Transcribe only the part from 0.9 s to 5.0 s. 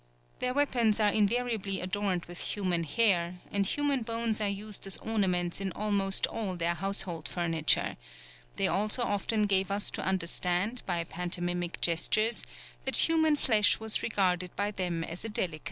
are invariably adorned with human hair, and human bones are used as